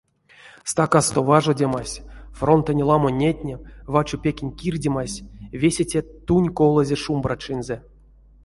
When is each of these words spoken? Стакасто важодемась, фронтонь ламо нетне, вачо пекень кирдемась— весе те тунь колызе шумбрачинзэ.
Стакасто 0.63 1.21
важодемась, 1.29 2.01
фронтонь 2.39 2.81
ламо 2.89 3.09
нетне, 3.11 3.55
вачо 3.93 4.17
пекень 4.23 4.55
кирдемась— 4.59 5.23
весе 5.61 5.83
те 5.91 5.99
тунь 6.25 6.49
колызе 6.57 6.97
шумбрачинзэ. 7.03 7.77